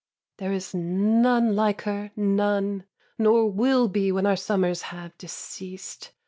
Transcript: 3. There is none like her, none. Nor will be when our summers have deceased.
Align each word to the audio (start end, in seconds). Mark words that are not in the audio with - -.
3. 0.39 0.47
There 0.47 0.55
is 0.55 0.73
none 0.73 1.55
like 1.55 1.83
her, 1.83 2.09
none. 2.15 2.85
Nor 3.19 3.51
will 3.51 3.87
be 3.87 4.11
when 4.11 4.25
our 4.25 4.35
summers 4.35 4.81
have 4.81 5.15
deceased. 5.19 6.11